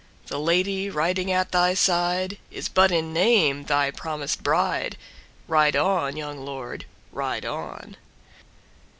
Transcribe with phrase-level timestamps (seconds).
[0.25, 4.97] The lady riding at thy sideIs but in name thy promised bride,
[5.47, 7.97] Ride on, young lord, ride on!